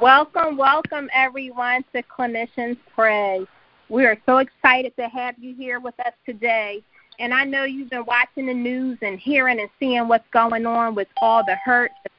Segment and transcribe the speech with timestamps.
[0.00, 3.44] Welcome, welcome everyone to Clinicians Pray.
[3.88, 6.84] We are so excited to have you here with us today.
[7.18, 10.94] And I know you've been watching the news and hearing and seeing what's going on
[10.94, 12.10] with all the hurt, the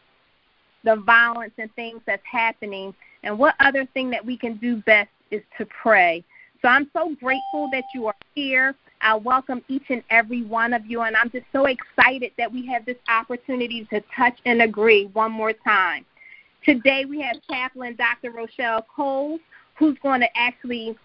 [0.83, 2.93] violence, and things that's happening.
[3.23, 6.23] And what other thing that we can do best is to pray.
[6.61, 8.75] So I'm so grateful that you are here.
[9.01, 12.65] I welcome each and every one of you, and I'm just so excited that we
[12.67, 16.05] have this opportunity to touch and agree one more time.
[16.65, 18.31] Today we have Chaplain Dr.
[18.31, 19.39] Rochelle Cole,
[19.77, 20.97] who's going to actually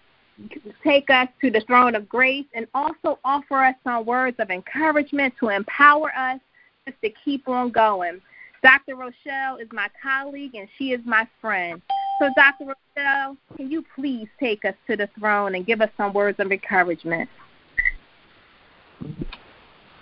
[0.83, 5.33] take us to the throne of grace and also offer us some words of encouragement
[5.39, 6.41] to empower us
[6.85, 8.19] just to keep on going.
[8.65, 8.95] Dr.
[8.95, 11.79] Rochelle is my colleague and she is my friend.
[12.19, 12.73] So, Dr.
[12.97, 16.51] Rochelle, can you please take us to the throne and give us some words of
[16.51, 17.29] encouragement?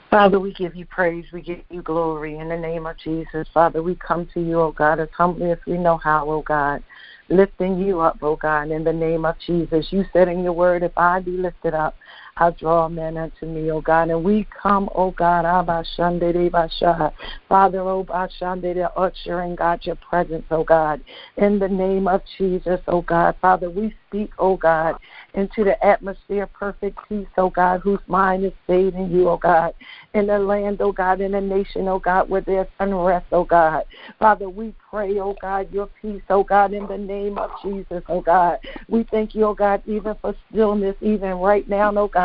[0.09, 1.25] Father, we give you praise.
[1.33, 3.49] We give you glory in the name of Jesus.
[3.53, 6.35] Father, we come to you, O oh God, as humbly as we know how, O
[6.35, 6.81] oh God,
[7.27, 9.87] lifting you up, O oh God, in the name of Jesus.
[9.89, 11.95] You said in your word, if I be lifted up,
[12.37, 14.09] I draw men unto me, O God.
[14.09, 17.11] And we come, O God, Ah.
[17.47, 21.01] Father, O Bashande, ushering God your presence, O God,
[21.37, 23.35] in the name of Jesus, O God.
[23.39, 24.95] Father, we speak, O God,
[25.35, 29.73] into the atmosphere, perfect peace, O God, whose mind is stayed in you, O God,
[30.15, 33.83] in the land, O God, in the nation, O God, where there's unrest, O God.
[34.17, 38.21] Father, we pray, O God, your peace, O God, in the name of Jesus, O
[38.21, 38.57] God.
[38.89, 42.22] We thank you, O God, even for stillness, even right now, O God,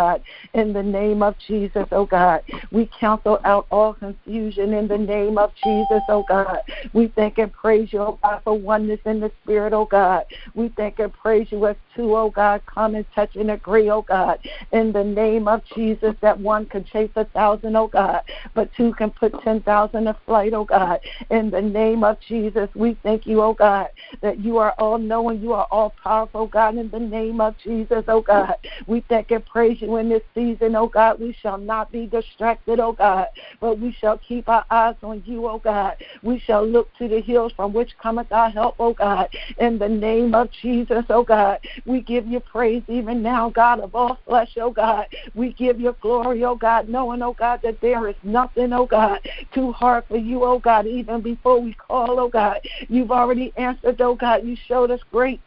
[0.54, 2.42] in the name of Jesus, O God.
[2.70, 6.60] We counsel out all confusion in the name of Jesus, O God.
[6.92, 10.24] We thank and praise you, O God, for oneness in the Spirit, O God.
[10.54, 14.02] We thank and praise you as two, O God, come and touch and agree, O
[14.02, 14.38] God,
[14.72, 18.22] in the name of Jesus, that one can chase a thousand, O God,
[18.54, 21.00] but two can put ten thousand to flight, O God.
[21.30, 23.88] In the name of Jesus, we thank you, O God,
[24.22, 28.04] that you are all knowing, you are all powerful, God, in the name of Jesus,
[28.08, 28.54] O God.
[28.86, 31.20] We thank and praise you in this season, O God.
[31.20, 33.26] We shall not be distracted, O God,
[33.60, 35.96] but we shall keep our eyes on you, O God.
[36.22, 39.28] We shall look to the hills from which cometh our help, O God.
[39.58, 43.94] In the name of Jesus, O God, we give you praise even now, God of
[43.94, 45.06] all flesh, oh God.
[45.34, 49.20] We give you glory, oh God, knowing, oh God, that there is nothing, oh God,
[49.52, 52.60] too hard for you, oh God, even before we call, oh God.
[52.88, 54.44] You've already answered, oh God.
[54.44, 55.40] You showed us great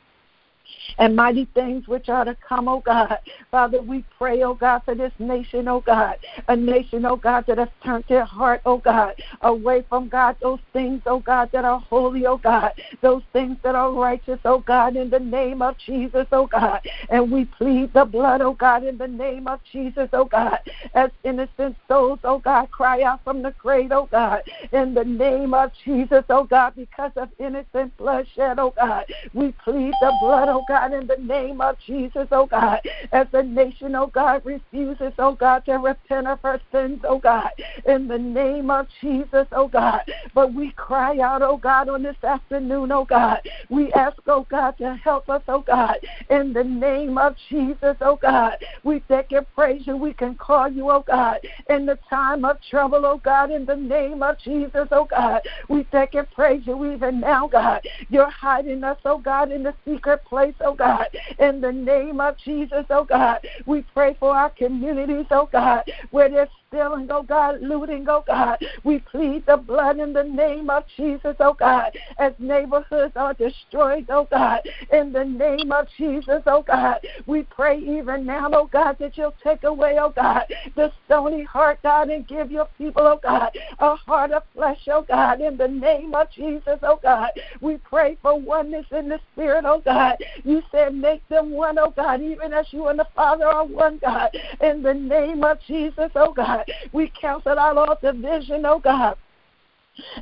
[0.97, 3.17] and mighty things which are to come, oh God.
[3.49, 6.15] Father, we pray, oh God, for this nation, oh God.
[6.47, 10.59] A nation, oh God, that has turned their heart, oh God, away from God, those
[10.73, 12.71] things, oh God, that are holy, oh God.
[13.01, 16.81] Those things that are righteous, oh God, in the name of Jesus, oh God.
[17.09, 20.59] And we plead the blood, oh God, in the name of Jesus, oh God.
[20.93, 24.41] As innocent souls, oh God, cry out from the grave, oh God.
[24.71, 29.05] In the name of Jesus, oh God, because of innocent bloodshed, oh God.
[29.33, 32.79] We plead the blood, oh God God, in the name of Jesus, oh God,
[33.11, 37.49] as the nation, oh God, refuses, oh God, to repent of her sins, oh God,
[37.85, 40.01] in the name of Jesus, oh God.
[40.33, 43.41] But we cry out, oh God, on this afternoon, oh God.
[43.69, 45.97] We ask, oh God, to help us, oh God,
[46.31, 48.53] in the name of Jesus, oh God.
[48.83, 49.97] We thank and praise you.
[49.97, 51.37] We can call you, oh God,
[51.69, 55.41] in the time of trouble, oh God, in the name of Jesus, oh God.
[55.69, 57.81] We thank and praise you even now, God.
[58.09, 61.07] You're hiding us, oh God, in the secret place, oh Oh God.
[61.39, 66.29] In the name of Jesus, oh God, we pray for our communities, oh God, where
[66.29, 68.57] there's stealing, oh God, looting, oh God.
[68.85, 74.05] We plead the blood in the name of Jesus, oh God, as neighborhoods are destroyed,
[74.09, 74.61] oh God.
[74.91, 79.35] In the name of Jesus, oh God, we pray even now, oh God, that you'll
[79.43, 80.43] take away, oh God,
[80.75, 85.05] the stony heart, God, and give your people, oh God, a heart of flesh, oh
[85.05, 85.41] God.
[85.41, 89.81] In the name of Jesus, oh God, we pray for oneness in the spirit, oh
[89.83, 90.15] God.
[90.45, 93.99] You said make them one, oh God, even as you and the Father are one,
[94.01, 94.29] God.
[94.61, 96.60] In the name of Jesus, oh God.
[96.67, 96.75] God.
[96.91, 99.15] We cancel out all division, oh God.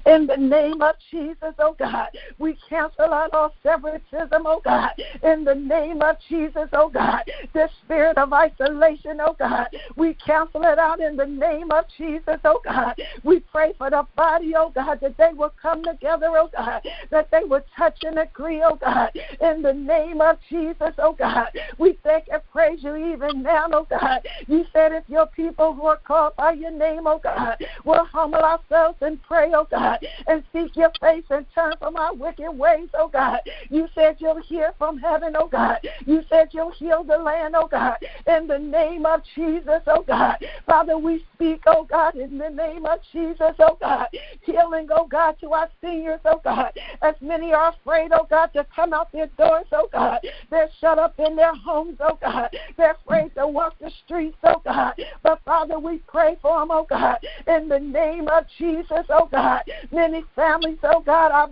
[0.05, 4.91] In the name of Jesus, oh God, we cancel out all separatism, oh God.
[5.23, 7.23] In the name of Jesus, oh God,
[7.53, 12.39] the spirit of isolation, oh God, we cancel it out in the name of Jesus,
[12.45, 12.95] oh God.
[13.23, 16.81] We pray for the body, oh God, that they will come together, oh God,
[17.11, 19.11] that they will touch and agree, oh God.
[19.41, 21.47] In the name of Jesus, oh God,
[21.77, 24.21] we thank and praise you even now, oh God.
[24.47, 28.39] You said if your people who are called by your name, oh God, will humble
[28.39, 32.89] ourselves and pray, oh God, and seek your face and turn from our wicked ways,
[32.93, 33.39] oh God.
[33.69, 35.79] You said you'll hear from heaven, oh God.
[36.05, 37.95] You said you'll heal the land, oh God.
[38.27, 40.37] In the name of Jesus, oh God.
[40.65, 44.07] Father, we speak, oh God, in the name of Jesus, oh God.
[44.41, 46.71] Healing, oh God, to our seniors, oh God.
[47.01, 50.19] As many are afraid, oh God, to come out their doors, oh God.
[50.49, 52.49] They're shut up in their homes, oh God.
[52.77, 54.93] They're afraid to walk the streets, oh God.
[55.23, 57.17] But Father, we pray for them, oh God.
[57.47, 59.48] In the name of Jesus, oh God.
[59.91, 61.49] Many families, oh God, are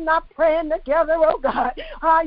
[0.00, 1.72] not praying together, oh God.
[2.02, 2.22] Ah,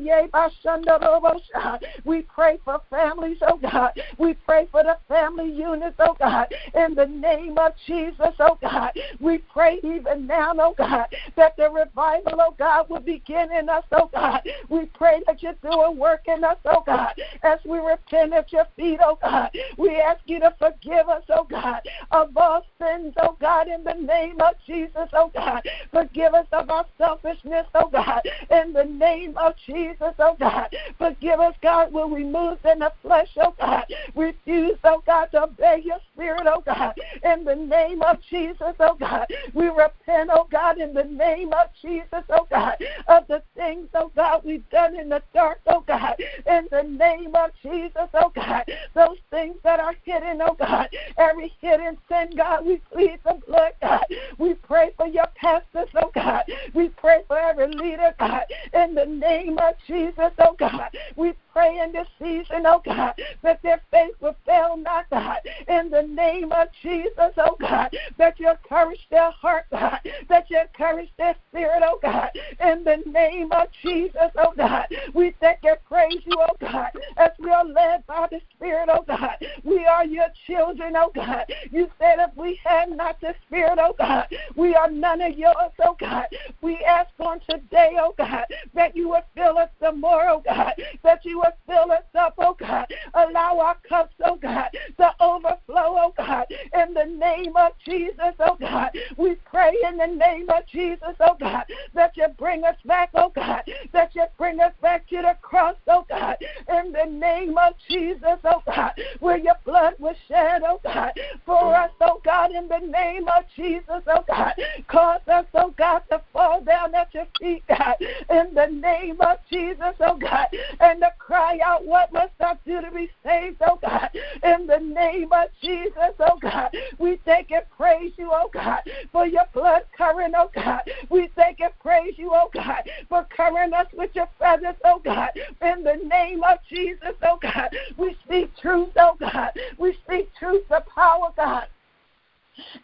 [2.04, 3.92] we pray for families, oh God.
[4.18, 6.48] We pray for the family units, oh God.
[6.76, 8.92] In the name of Jesus, oh God.
[9.20, 13.84] We pray even now, oh God, that the revival, oh God, will begin in us,
[13.92, 14.42] oh God.
[14.70, 17.14] We pray that you do a work in us, oh God,
[17.44, 19.50] as we repent at your feet, oh God.
[19.78, 21.82] We ask you to forgive us, oh God,
[22.12, 25.62] of all sins, oh God, in the name of Jesus, oh God.
[25.92, 28.22] Forgive us of our selfishness, oh God,
[28.52, 30.68] in the name of Jesus, oh God.
[30.98, 33.86] Forgive us, God, when we move in the flesh, oh God.
[34.16, 36.94] Refuse, oh God, to obey your spirit, oh God,
[37.24, 39.28] in the name of Jesus, oh God.
[39.54, 42.76] We repent, oh God, in the name of Jesus, oh God,
[43.08, 47.36] of the things, oh God, we've done in the dark, oh God, in the name
[47.36, 48.64] of Jesus, oh God.
[48.96, 53.67] Those things that are hidden, oh God, every hidden sin, God, we plead the blood,
[53.82, 54.06] God.
[54.38, 56.44] We pray for your pastors, oh God.
[56.74, 58.44] We pray for every leader, God,
[58.74, 60.90] in the name of Jesus, oh God.
[61.16, 65.90] We pray in this season, oh God, that their faith will fail not, God, in
[65.90, 70.00] the name of Jesus, oh God, that you encourage their heart, God,
[70.30, 72.30] that you encourage their spirit, oh God,
[72.64, 74.86] in the name of Jesus, oh God.
[75.16, 79.04] We thank and praise you, oh God, as we are led by the Spirit, oh
[79.08, 79.38] God.
[79.64, 81.46] We are your children, oh God.
[81.72, 85.72] You said if we had not the Spirit, oh God, we are none of yours,
[85.84, 86.28] oh God.
[86.62, 88.46] We ask on today, oh God,
[88.76, 90.74] that you would fill us the more, oh God,
[91.04, 92.88] that you would fill us up, oh God.
[93.14, 95.58] Allow our cups, oh God, to overflow,
[95.98, 98.92] oh God, in the name of Jesus, oh God.
[99.18, 101.64] We pray in the name of Jesus, oh God,
[101.94, 103.64] that you bring us back, oh God,
[103.94, 106.38] that you bring us back to the cross, oh God,
[106.70, 111.12] in the name of Jesus, oh God, where your blood was shed, oh God,
[111.46, 114.54] for us, oh God, in the name of Jesus, oh God.
[114.88, 119.38] Cause us, oh God, to fall down at your feet, God, in the name of
[119.52, 120.48] Jesus, oh God,
[120.80, 124.10] and to cry out, What must I do to be saved, oh God,
[124.44, 126.70] in the name of Jesus, oh God.
[126.98, 128.80] We thank and praise you, oh God,
[129.12, 130.82] for your blood covering, oh God.
[131.10, 135.30] We thank and praise you, oh God, for covering us with your feathers, oh God,
[135.62, 137.70] in the name of Jesus, oh God.
[137.98, 139.52] We speak truth, oh God.
[139.78, 141.68] We speak truth the power, God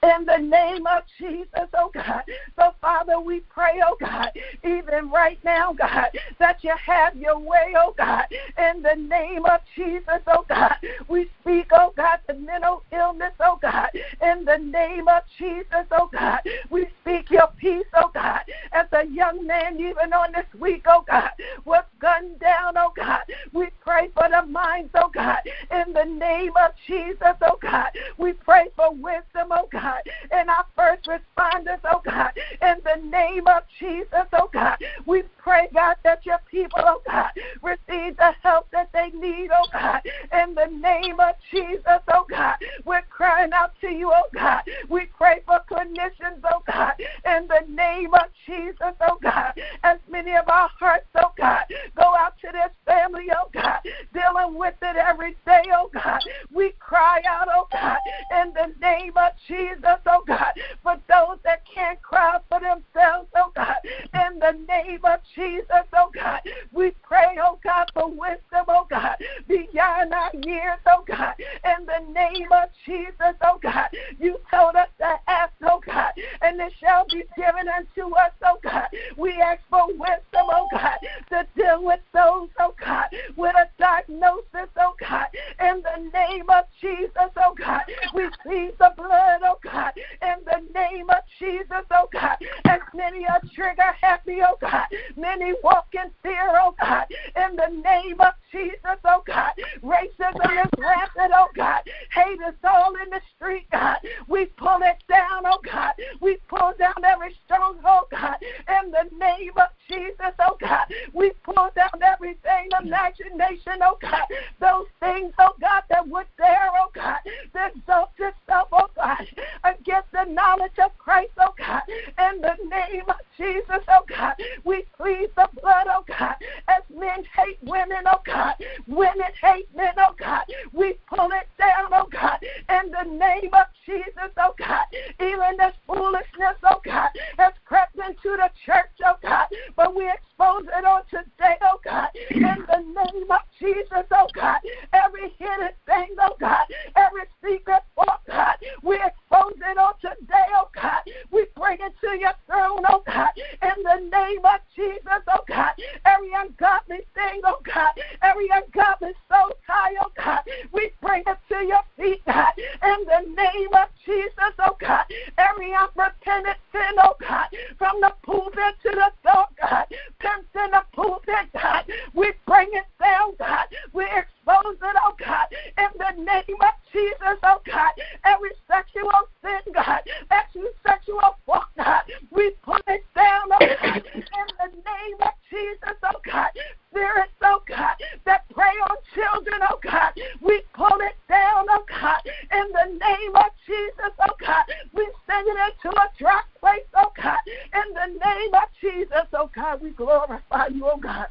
[0.04, 2.24] in the name of Jesus, oh God.
[2.58, 4.30] So, Father, we pray, oh God,
[4.64, 6.08] even right now, God,
[6.40, 8.26] that you have your way, oh God,
[8.58, 10.76] in the name of Jesus, oh God.
[11.08, 13.90] We speak, oh God, the mental illness, oh God,
[14.22, 16.40] in the name of Jesus, oh God.
[16.70, 18.42] We speak your peace, oh God,
[18.74, 21.30] as a young man, even on this week, oh God,
[21.66, 23.22] was gunned down, oh God.
[23.54, 25.40] We pray for the minds, oh God,
[25.72, 27.92] in the name of Jesus, oh God.
[28.18, 30.02] We pray for wisdom, oh God,
[30.32, 34.78] and our first responders, oh God, in the name of Jesus, oh God.
[35.06, 37.30] We pray, God, that your people, oh God,
[37.62, 40.02] receive the help that they need, oh God,
[40.34, 42.56] in the name of Jesus, oh God.
[42.84, 44.64] We're crying out to you, oh God.
[44.90, 49.54] We pray for clinicians, oh God, in the name of Jesus, oh God.
[49.84, 51.64] As many of our hearts, oh God,
[51.96, 53.80] go out to this family, oh God,
[54.14, 56.20] dealing with it every day, oh God.
[56.54, 57.98] We cry out, oh God,
[58.42, 63.52] in the name of Jesus, oh God, for those that can't cry for themselves, oh
[63.56, 66.40] God, in the name of Jesus, oh God.
[66.72, 69.16] We pray, oh God, for wisdom, oh God,
[69.48, 73.88] beyond our years, oh God, in the name of Jesus, oh God.
[74.20, 78.58] You told us to ask, oh God, and it shall be given unto us, oh
[78.64, 78.88] God.
[79.18, 80.98] We ask for wisdom, oh God,
[81.30, 85.28] to deal with those, oh God, with a diagnosis, oh God,
[85.60, 87.82] in the name of Jesus, oh God.
[88.14, 92.38] We see the blood, oh God, in the name of Jesus, oh God.
[92.66, 94.86] As many are trigger happy, oh God.
[95.18, 99.52] Many walk in fear, oh God, in the name of Jesus, oh God.
[99.84, 101.82] Racism is rampant, oh God.
[102.14, 103.98] Hate is all in the street, God.
[104.28, 105.94] We pull it down, oh God.
[106.22, 110.86] We pull down every stronghold, God, in the name of Jesus, oh God.
[111.14, 114.26] We pull down everything, imagination, oh God.
[114.60, 119.28] Those things, oh God, that would dare, oh God, to exalt itself, oh God,
[119.64, 124.34] against the knowledge of Christ oh God, in the name of Jesus, oh God,
[124.64, 126.36] we plead the blood, oh God,
[126.68, 128.56] as men hate women, oh God,
[128.88, 133.66] women hate men, oh God, we pull it down, oh God, in the name of
[133.86, 134.86] Jesus, oh God,
[135.20, 140.66] even this foolishness, oh God, has crept into the church, oh God, but we expose
[140.78, 144.60] it on today, oh God, in the name of Jesus, oh God,
[144.94, 150.70] every hidden thing, oh God, every secret, oh God, we expose it on today, oh
[150.76, 155.44] God, we bring it to your throne, oh God, in the name of Jesus, oh
[155.48, 155.72] God,
[156.06, 161.66] every ungodly thing, oh God, every ungodly soul tie, oh God, we bring it to
[161.66, 165.06] your feet, God, in the name of Jesus, oh God,
[165.38, 167.48] every unrepentant sin, oh God,
[167.78, 169.86] from the pulpit to the door, God,
[170.20, 174.06] pimps in the pulpit, God, we bring it down, God, we
[174.44, 175.48] expose it, oh God,
[175.78, 177.92] in the name of Jesus, oh God,
[178.26, 184.48] every sexual sin, God, every sexual walk, God, we put it down, oh God, in
[184.60, 186.50] the name of Jesus, oh God,
[186.92, 187.96] spirits, oh God,
[188.26, 193.36] that prey on children, oh God, we pull it down, oh God, in the name
[193.36, 198.20] of Jesus, oh God, we send it into a dry place, oh God, in the
[198.20, 201.28] name of Jesus, oh God, we glorify you, oh God.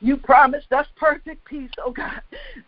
[0.00, 2.20] You promised us perfect peace, oh God.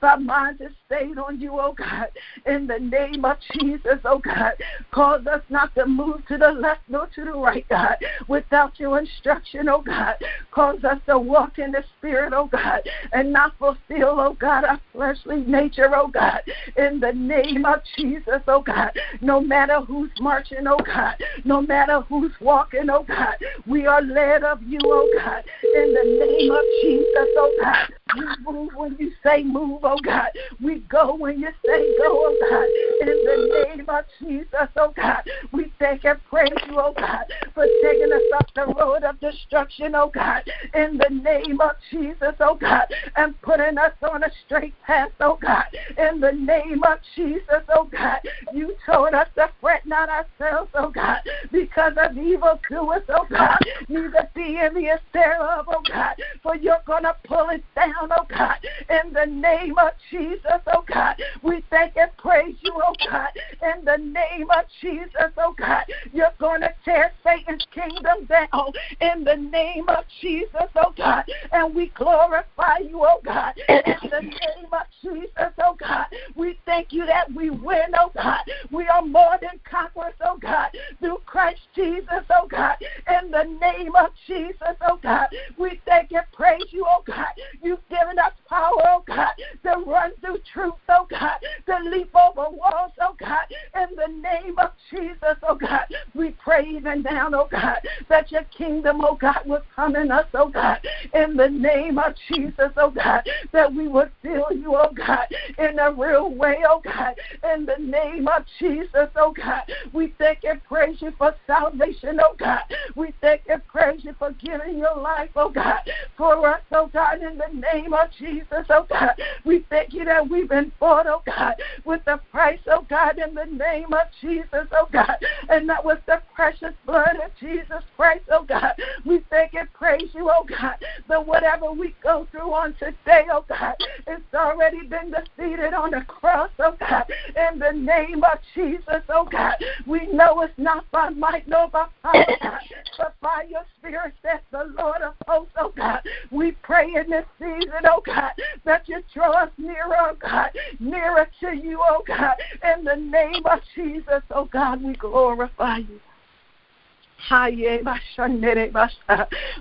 [0.03, 2.09] Our mind is stayed on you, oh God.
[2.47, 4.53] In the name of Jesus, oh God.
[4.91, 7.97] Cause us not to move to the left nor to the right, God,
[8.29, 10.15] without your instruction, oh God.
[10.51, 12.81] Cause us to walk in the Spirit, oh God,
[13.13, 16.41] and not fulfill, oh God, our fleshly nature, oh God.
[16.77, 18.91] In the name of Jesus, oh God.
[19.21, 21.15] No matter who's marching, oh God.
[21.45, 23.37] No matter who's walking, oh God.
[23.67, 25.45] We are led of you, oh God.
[25.75, 27.89] In the name of Jesus, oh God.
[28.17, 30.29] We move when you say move, oh God.
[30.63, 33.09] We go when you say go, oh God.
[33.09, 35.23] In the name of Jesus, oh God.
[35.53, 39.95] We thank and praise you, oh God, for taking us up the road of destruction,
[39.95, 40.43] oh God.
[40.75, 42.87] In the name of Jesus, oh God.
[43.17, 45.65] And putting us on a straight path, oh God.
[45.99, 48.19] In the name of Jesus, oh God.
[48.53, 51.21] You told us to fret not ourselves, oh God,
[51.53, 53.59] because of evil doers, oh God.
[53.89, 56.15] Neither be envious thereof, oh God.
[56.43, 58.57] For you're going to pull it down oh God,
[58.89, 61.15] in the name of Jesus, oh God.
[61.41, 63.29] We thank and praise you, oh God,
[63.63, 65.85] in the name of Jesus, oh God.
[66.13, 71.25] You're going to tear Satan's kingdom down in the name of Jesus, oh God.
[71.53, 76.07] And we glorify you, oh God, in the name of Jesus, oh God.
[76.35, 78.41] We thank you that we win, oh God.
[78.73, 82.77] We are more than conquerors, oh God, through Christ Jesus, oh God.
[83.23, 85.29] In the name of Jesus, oh God.
[85.57, 87.27] We thank and praise you, oh God.
[87.63, 89.33] You've given us power, oh God,
[89.65, 93.45] to run through truth, oh God, to leap over walls, oh God.
[93.75, 95.85] In the name of Jesus, oh God,
[96.15, 100.27] we pray even now, oh God, that your kingdom, oh God, will come in us,
[100.35, 100.79] oh God.
[101.15, 103.23] In the name of Jesus, oh God,
[103.53, 105.27] that we would feel you, oh God,
[105.59, 107.15] in a real way, oh God.
[107.55, 109.63] In the name of Jesus, oh God,
[109.93, 112.61] we thank and praise you for salvation, oh God.
[112.97, 115.79] We thank and praise you for giving your life, oh God,
[116.17, 119.13] for us, oh God, in the name of Jesus, oh God.
[119.45, 123.35] We thank you that we've been bought, oh God, with the price, oh God, in
[123.35, 125.17] the name of Jesus, oh God.
[125.49, 128.73] And that was the precious blood of Jesus Christ, oh God.
[129.05, 130.77] We thank and praise you, oh God,
[131.09, 133.75] that whatever we go through on today, oh God,
[134.07, 137.05] it's already been defeated on the cross, oh God.
[137.37, 139.55] In the name of Jesus, oh God.
[139.87, 142.61] We know it's not by might nor by power, oh God,
[142.99, 146.01] but by your spirit, says the Lord of hosts, oh God.
[146.31, 148.33] We pray in this season, oh God,
[148.65, 152.37] that you draw us nearer, oh God, nearer to you, oh God.
[152.77, 156.01] In the name of Jesus, oh God, we glorify you.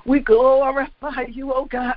[0.06, 1.96] We glorify you, oh God.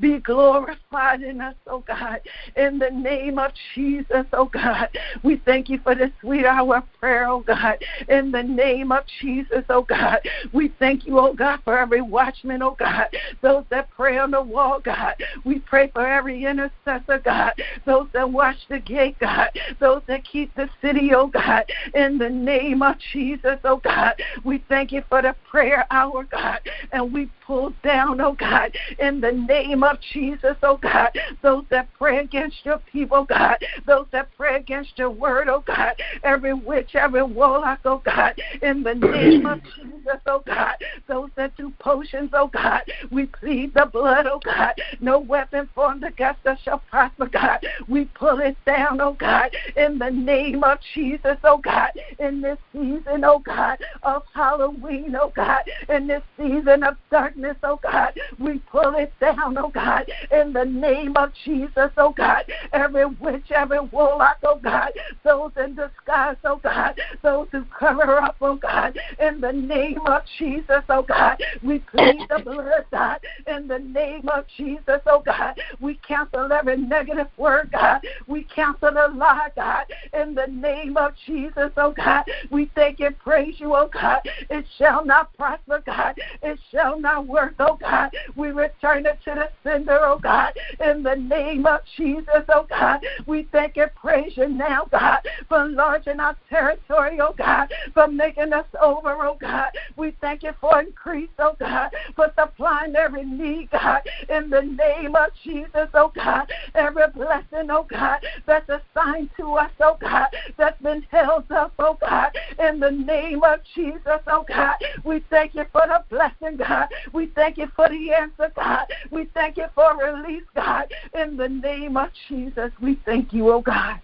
[0.00, 2.20] Be glorified in us, oh God.
[2.56, 4.88] In the name of Jesus, oh God.
[5.22, 7.76] We thank you for this sweet hour of prayer, oh God.
[8.08, 10.18] In the name of Jesus, oh God.
[10.52, 13.06] We thank you, oh God, for every watchman, oh God.
[13.42, 15.14] Those that pray on the wall, God.
[15.44, 17.52] We pray for every intercessor, God.
[17.86, 19.50] Those that watch the gate, God.
[19.80, 21.64] Those that keep the city, oh God.
[21.94, 24.14] In the name of Jesus, oh God.
[24.44, 26.60] We thank you for the prayer hour, God.
[26.92, 31.10] And we pull down, oh God, in the name of Jesus, oh God,
[31.42, 35.94] those that pray against your people, God, those that pray against your word, oh God,
[36.24, 40.74] every witch, every warlock, oh God, in the name of Jesus, oh God,
[41.08, 46.04] those that do potions, oh God, we plead the blood, oh God, no weapon formed
[46.04, 47.60] against us shall prosper, God.
[47.88, 52.58] We pull it down, oh God, in the name of Jesus, oh God, in this
[52.72, 58.12] season, oh God, of Halloween intervene, oh God, in this season of darkness, oh God.
[58.38, 62.44] We pull it down, oh God, in the name of Jesus, oh God.
[62.72, 64.90] Every witch, every warlock, oh God,
[65.24, 70.22] those in disguise, oh God, those who cover up, oh God, in the name of
[70.38, 71.36] Jesus, oh God.
[71.62, 75.58] We plead the blood, God, in the name of Jesus, oh God.
[75.80, 78.00] We cancel every negative word, God.
[78.26, 82.24] We cancel the lie, God, in the name of Jesus, oh God.
[82.50, 84.20] We thank and praise you, oh God.
[84.50, 86.18] It shall not prosper, God.
[86.42, 88.10] It shall not work, oh God.
[88.36, 93.00] We return it to the sender, oh God, in the name of Jesus, oh God.
[93.26, 98.52] We thank and praise you now, God, for enlarging our territory, oh God, for making
[98.52, 99.70] us over, oh God.
[99.96, 105.14] We thank you for increase, oh God, for supplying every need, God, in the name
[105.16, 106.50] of Jesus, oh God.
[106.74, 111.96] Every blessing, oh God, that's assigned to us, oh God, that's been held up, oh
[112.00, 114.57] God, in the name of Jesus, oh God.
[115.04, 116.88] We thank you for the blessing, God.
[117.12, 118.86] We thank you for the answer, God.
[119.10, 120.92] We thank you for release, God.
[121.14, 124.00] In the name of Jesus, we thank you, oh God.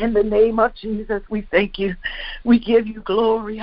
[0.00, 1.94] In the name of Jesus, we thank you.
[2.44, 3.60] We give you glory.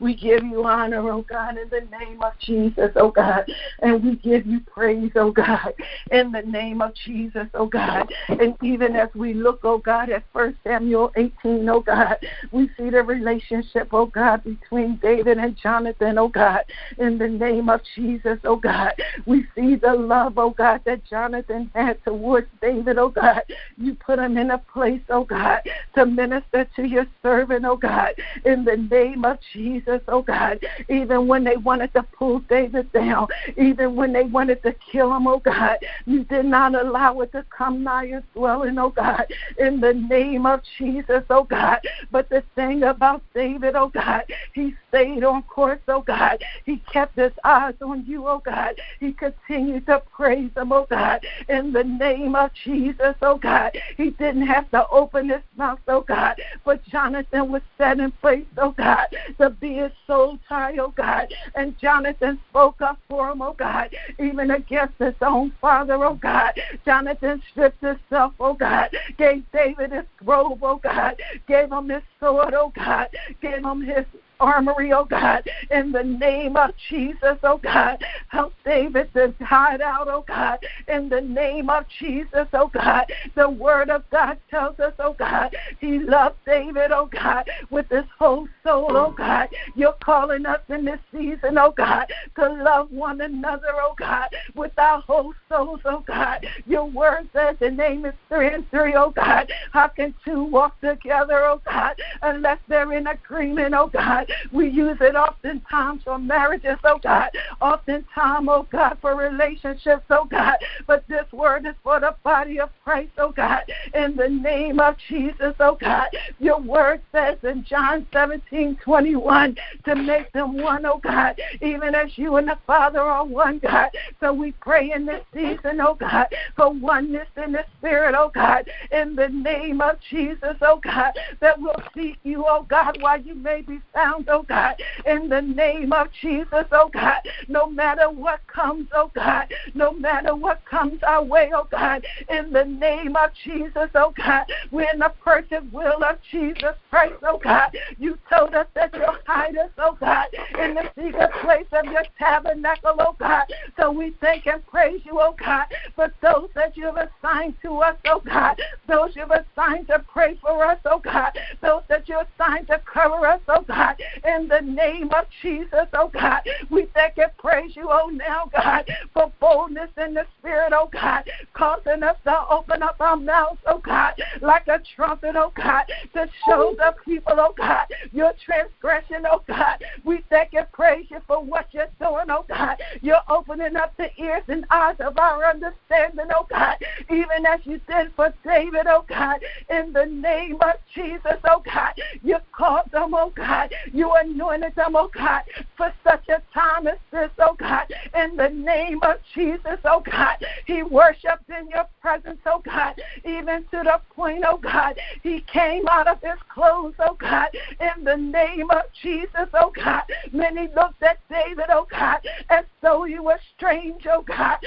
[0.00, 3.44] We give you honor, oh God, in the name of Jesus, oh God.
[3.82, 5.74] And we give you praise, oh God,
[6.10, 8.10] in the name of Jesus, oh God.
[8.28, 12.16] And even as we look, oh God, at 1 Samuel 18, oh God,
[12.50, 16.62] we see the relationship, oh God, between David and Jonathan, oh God,
[16.98, 18.92] in the name of Jesus, oh God.
[19.26, 23.42] We see the love, oh God, that Jonathan had towards David, oh God.
[23.76, 25.60] You put them in a place, oh God,
[25.94, 28.14] to minister to your servant, oh God,
[28.44, 30.58] in the name of Jesus, oh God.
[30.88, 35.26] Even when they wanted to pull David down, even when they wanted to kill him,
[35.26, 39.26] oh God, you did not allow it to come nigh your dwelling, oh God,
[39.58, 41.78] in the name of Jesus, oh God.
[42.10, 44.22] But the thing about David, oh God,
[44.54, 46.42] he stayed on course, oh God.
[46.64, 48.74] He kept his eyes on you, oh God.
[49.00, 53.72] He continued to praise him, oh God, in the name of Jesus, oh God.
[53.96, 58.46] He didn't have to open his mouth, oh God, but Jonathan was set in place,
[58.58, 59.06] oh God,
[59.38, 61.32] to be his soul tie, oh God.
[61.54, 66.52] And Jonathan spoke up for him, oh God, even against his own father, oh God.
[66.84, 72.54] Jonathan stripped himself, oh God, gave David his robe, oh God, gave him his sword,
[72.54, 73.08] oh God,
[73.40, 74.04] gave him his
[74.42, 78.02] armory, oh God, in the name of Jesus, oh God.
[78.28, 83.04] Help David to hide out, oh God, in the name of Jesus, oh God.
[83.36, 88.04] The word of God tells us, oh God, he loved David, oh God, with his
[88.18, 89.48] whole soul, oh God.
[89.76, 94.76] You're calling us in this season, oh God, to love one another, oh God, with
[94.78, 96.44] our whole souls, oh God.
[96.66, 99.52] Your word says the name is three and three, oh God.
[99.72, 104.31] How can two walk together, oh God, unless they're in agreement, oh God?
[104.52, 107.30] We use it oftentimes for marriages, oh God.
[107.60, 110.56] Oftentimes, oh God, for relationships, oh God.
[110.86, 113.62] But this word is for the body of Christ, oh God.
[113.94, 116.08] In the name of Jesus, oh God.
[116.38, 121.40] Your word says in John 17, 21, to make them one, oh God.
[121.60, 123.90] Even as you and the Father are one, God.
[124.20, 128.68] So we pray in this season, oh God, for oneness in the Spirit, oh God.
[128.90, 133.34] In the name of Jesus, oh God, that we'll seek you, oh God, while you
[133.34, 134.74] may be found oh God,
[135.06, 140.34] in the name of Jesus, oh God, no matter what comes, oh God, no matter
[140.34, 144.98] what comes our way, oh God, in the name of Jesus, oh God, we're in
[144.98, 147.70] the perfect will of Jesus Christ, oh God.
[147.98, 150.26] You told us that you'll hide us, oh God,
[150.58, 153.44] in the secret place of your tabernacle, oh God.
[153.78, 157.96] So we thank and praise you, oh God, for those that you've assigned to us,
[158.06, 162.66] oh God, those you've assigned to pray for us, oh God, those that you've assigned
[162.68, 166.40] to cover us, oh God, in the name of Jesus, oh God.
[166.70, 171.24] We thank and praise you, oh now, God, for boldness in the spirit, oh God,
[171.54, 175.84] causing us to open up our mouths, oh God, like a trumpet, oh God,
[176.14, 179.82] to show the people, oh God, your transgression, oh God.
[180.04, 182.76] We thank and praise you for what you're doing, oh God.
[183.00, 186.76] You're opening up the ears and eyes of our understanding, oh God,
[187.10, 191.92] even as you did for David, oh God, in the name of Jesus, oh God.
[192.22, 193.72] You called them, oh God.
[193.92, 195.42] You anointed them, oh God,
[195.76, 197.86] for such a time as this, oh God.
[198.14, 200.36] In the name of Jesus, oh God.
[200.66, 205.86] He worshiped in your presence, oh God, even to the point, oh God, he came
[205.88, 207.48] out of his clothes, oh God,
[207.80, 210.02] in the name of Jesus, oh God.
[210.32, 214.58] Many looked at David, oh God, as though he was strange, oh God.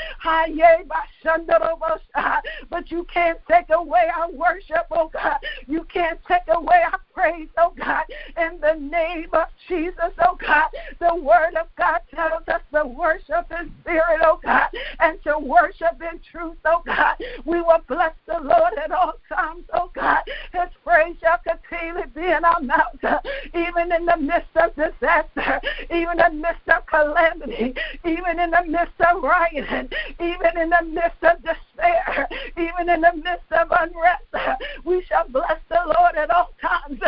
[2.69, 5.37] But you can't take away our worship, oh God.
[5.67, 8.03] You can't take away our praise, oh God.
[8.37, 10.69] In the name of Jesus, oh God.
[10.99, 14.67] The word of God tells us to worship in spirit, oh God,
[14.99, 17.15] and to worship in truth, oh God.
[17.45, 20.19] We will bless the Lord at all times, oh God.
[20.51, 23.19] His praise shall continually be in our mouth, uh,
[23.53, 27.73] even in the midst of disaster, even in the midst of calamity,
[28.03, 33.13] even in the midst of rioting, even in the midst of despair, even in the
[33.15, 34.59] midst of unrest.
[34.83, 36.99] We shall bless the Lord at all times.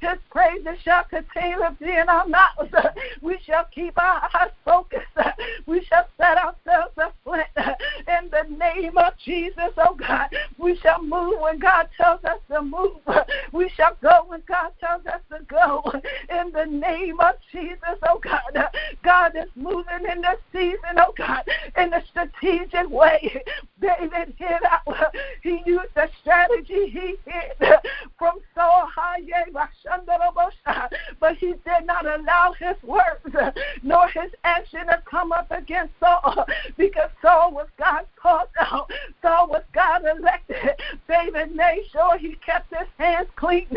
[0.00, 2.72] His praises shall continually be in our mouths.
[3.20, 5.04] We shall keep our eyes focused.
[5.66, 7.13] We shall set ourselves in
[8.34, 10.28] the name of Jesus, oh God.
[10.58, 12.92] We shall move when God tells us to move.
[13.52, 15.82] We shall go when God tells us to go.
[16.28, 18.68] In the name of Jesus, oh God.
[19.04, 21.44] God is moving in this season, oh God,
[21.76, 23.42] in a strategic way.
[23.80, 25.14] David hit out.
[25.42, 27.58] He used the strategy he hit
[28.18, 28.40] from
[30.64, 30.88] high,
[31.20, 33.36] but he did not allow his words
[33.82, 38.90] nor his action to come up against Saul because Saul was God's called out.
[39.20, 40.56] Saul was God elected.
[41.06, 43.68] David made sure he kept his hands clean.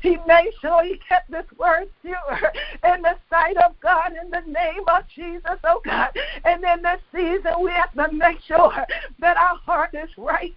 [0.00, 2.52] He made sure he kept his words pure
[2.84, 6.10] in the sight of God in the name of Jesus, oh God.
[6.44, 8.72] And in this season, we have to make sure
[9.18, 10.54] that our heart is right.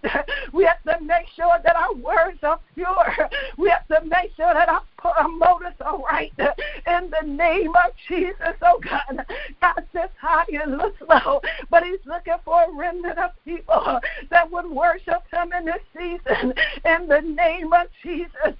[0.52, 3.30] We have to make sure that our words are pure.
[3.56, 4.82] We have to make sure that our,
[5.30, 6.32] motives are right.
[6.38, 9.24] In the name of Jesus, oh God.
[9.60, 14.50] God sits high and looks low, but He's looking for a remnant of people that
[14.50, 16.54] would worship Him in this season.
[16.84, 18.54] In the name of Jesus,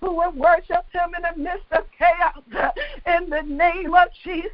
[0.00, 2.72] who would worship Him in the midst of chaos.
[3.06, 4.50] In the name of Jesus,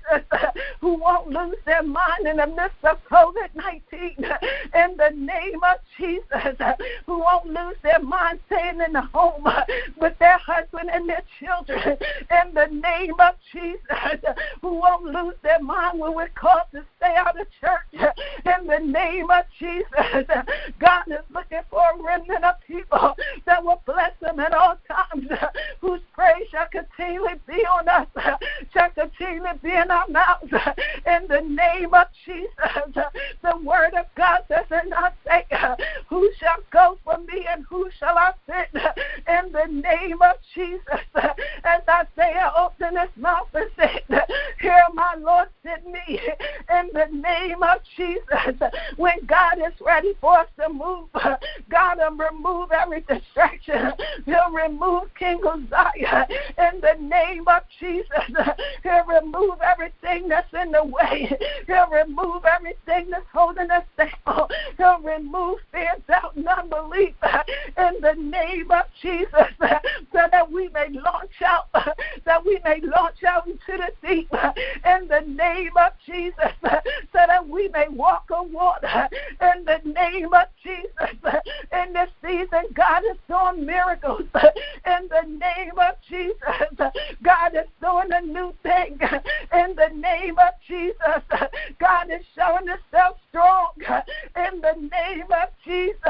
[0.81, 4.17] who won't lose their mind in the midst of COVID 19.
[4.75, 6.57] In the name of Jesus,
[7.07, 9.47] who won't lose their mind staying in the home
[9.97, 11.97] with their husband and their children.
[12.31, 13.81] In the name of Jesus,
[14.61, 18.11] who won't lose their mind when we're called to stay out of church.
[18.45, 20.27] In the name of Jesus,
[20.79, 23.15] God is looking for a remnant of people
[23.47, 25.29] that will bless Him at all times,
[25.81, 28.07] whose praise shall continually be on us,
[28.73, 30.53] shall continually be in our mouths.
[31.07, 32.51] In the name of Jesus,
[33.43, 35.77] the word of God says in Isaiah,
[36.09, 38.83] Who shall go for me and who shall I send?
[39.29, 41.01] In the name of Jesus,
[41.65, 44.27] as Isaiah opened his mouth and said,
[44.61, 46.21] Here my Lord sent me.
[46.73, 51.09] In the name of Jesus, when God is ready for us to move,
[51.71, 53.93] God will remove every distraction.
[54.25, 56.27] He'll remove King Uzziah
[56.59, 58.07] in the name of Jesus.
[58.83, 61.37] He'll remove everything that's in the way.
[61.67, 64.49] He'll remove everything that's holding us down.
[64.77, 67.15] He'll remove fear, doubt, and unbelief
[67.77, 69.31] in the name of Jesus
[70.13, 71.69] so that we may launch out,
[72.25, 74.33] that we may launch out into the deep
[74.85, 79.09] in the name of Jesus so that we may walk on water
[79.41, 81.17] in the name of Jesus.
[81.73, 84.23] In this season, God is doing miracles
[84.87, 86.93] in the name of Jesus.
[87.23, 88.99] God is doing a new thing
[89.53, 91.23] in the name of Jesus.
[91.79, 93.71] God is showing himself strong
[94.37, 96.01] in the name of Jesus.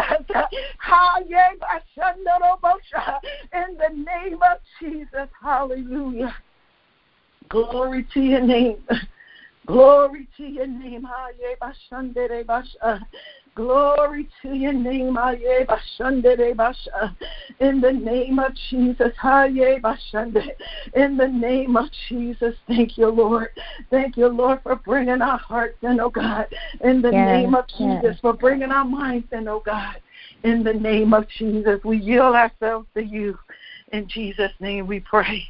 [3.52, 5.28] In the name of Jesus.
[5.42, 6.34] Hallelujah.
[7.50, 8.76] Glory to your name.
[9.66, 11.06] Glory to your name.
[13.56, 15.16] Glory to your name,
[17.60, 19.12] in the name of Jesus,
[20.94, 22.54] in the name of Jesus.
[22.68, 23.48] Thank you, Lord.
[23.90, 26.46] Thank you, Lord, for bringing our hearts in, oh God.
[26.82, 28.18] In the yes, name of Jesus, yes.
[28.20, 29.96] for bringing our minds in, oh God.
[30.44, 33.38] In the name of Jesus, we yield ourselves to you.
[33.92, 35.42] In Jesus' name we pray.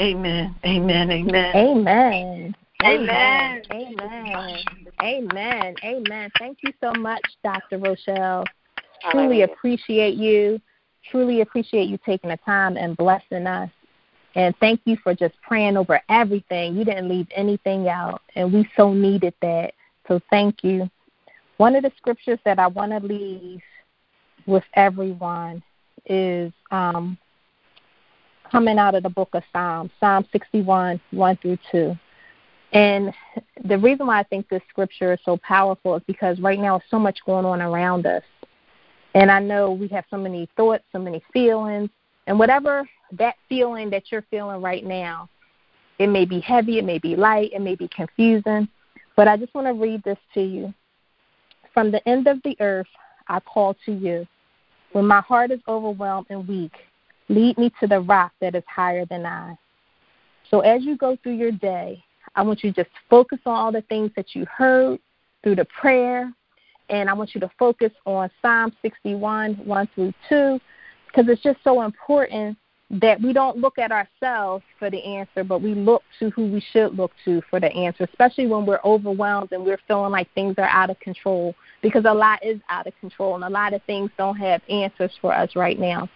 [0.00, 0.54] Amen.
[0.64, 1.10] Amen.
[1.10, 1.56] Amen.
[1.56, 2.54] Amen.
[2.84, 3.62] Amen.
[3.72, 4.58] Amen.
[5.02, 5.74] Amen.
[5.82, 6.30] Amen.
[6.38, 7.78] Thank you so much, Dr.
[7.78, 8.44] Rochelle.
[9.10, 10.60] Truly appreciate you.
[11.10, 13.70] Truly appreciate you taking the time and blessing us.
[14.34, 16.76] And thank you for just praying over everything.
[16.76, 19.72] You didn't leave anything out, and we so needed that.
[20.06, 20.88] So thank you.
[21.56, 23.60] One of the scriptures that I want to leave
[24.46, 25.62] with everyone
[26.06, 27.18] is um,
[28.50, 31.96] coming out of the book of Psalms, Psalm 61, 1 through 2.
[32.72, 33.12] And
[33.64, 36.98] the reason why I think this scripture is so powerful is because right now so
[36.98, 38.22] much going on around us.
[39.14, 41.90] And I know we have so many thoughts, so many feelings,
[42.26, 45.30] and whatever that feeling that you're feeling right now,
[45.98, 48.68] it may be heavy, it may be light, it may be confusing,
[49.16, 50.72] but I just want to read this to you.
[51.72, 52.86] From the end of the earth,
[53.28, 54.26] I call to you.
[54.92, 56.72] When my heart is overwhelmed and weak,
[57.28, 59.56] lead me to the rock that is higher than I.
[60.50, 62.02] So as you go through your day,
[62.34, 64.98] I want you to just focus on all the things that you heard
[65.42, 66.32] through the prayer,
[66.88, 70.60] and I want you to focus on Psalm 61, 1 through 2,
[71.06, 72.56] because it's just so important
[72.90, 76.64] that we don't look at ourselves for the answer, but we look to who we
[76.72, 80.54] should look to for the answer, especially when we're overwhelmed and we're feeling like things
[80.56, 83.82] are out of control, because a lot is out of control and a lot of
[83.82, 86.08] things don't have answers for us right now.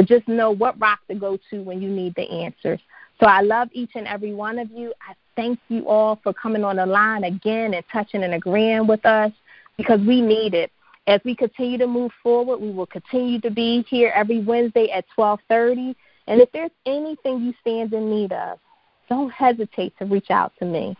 [0.00, 2.80] But just know what rock to go to when you need the answers.
[3.20, 4.94] So I love each and every one of you.
[5.06, 9.04] I thank you all for coming on the line again and touching and agreeing with
[9.04, 9.30] us
[9.76, 10.72] because we need it.
[11.06, 15.04] As we continue to move forward, we will continue to be here every Wednesday at
[15.14, 15.94] 12:30.
[16.28, 18.58] And if there's anything you stand in need of,
[19.10, 20.96] don't hesitate to reach out to me.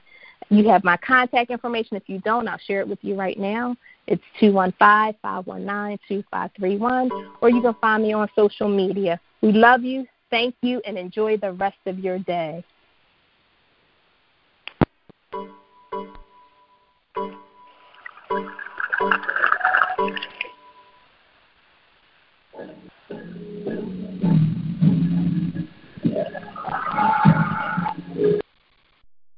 [0.49, 1.97] You have my contact information.
[1.97, 3.77] If you don't, I'll share it with you right now.
[4.07, 9.21] It's 215-519-2531, or you can find me on social media.
[9.43, 12.65] We love you, thank you, and enjoy the rest of your day.